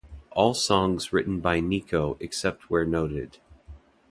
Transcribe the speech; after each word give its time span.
All 0.31 0.55
songs 0.55 1.13
written 1.13 1.41
by 1.41 1.59
Nico 1.59 2.17
except 2.19 2.71
where 2.71 2.85
noted. 2.87 3.37